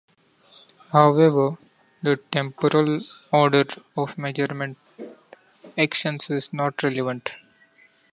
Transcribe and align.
However, 0.91 1.59
the 2.01 2.17
temporal 2.31 3.01
order 3.31 3.65
of 3.95 4.17
measurement 4.17 4.79
actions 5.77 6.27
is 6.31 6.51
not 6.51 6.81
relevant. 6.81 7.33